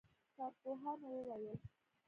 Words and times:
کارپوهانو 0.35 1.09
وویل 1.27 1.59